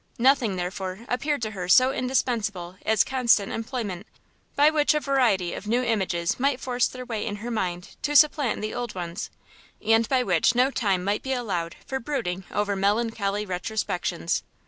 Nothing, 0.17 0.55
therefore, 0.55 1.01
appeared 1.07 1.43
to 1.43 1.51
her 1.51 1.67
so 1.67 1.91
indispensable 1.91 2.75
as 2.87 3.03
constant 3.03 3.51
employment, 3.51 4.07
by 4.55 4.71
which 4.71 4.95
a 4.95 4.99
variety 4.99 5.53
of 5.53 5.67
new 5.67 5.83
images 5.83 6.39
might 6.39 6.59
force 6.59 6.87
their 6.87 7.05
way 7.05 7.23
in 7.23 7.35
her 7.35 7.51
mind 7.51 7.95
to 8.01 8.15
supplant 8.15 8.61
the 8.63 8.73
old 8.73 8.95
ones, 8.95 9.29
and 9.79 10.09
by 10.09 10.23
which 10.23 10.55
no 10.55 10.71
time 10.71 11.03
might 11.03 11.21
be 11.21 11.33
allowed 11.33 11.75
for 11.85 11.99
brooding 11.99 12.45
over 12.49 12.75
melancholy 12.75 13.45
retrospections. 13.45 14.41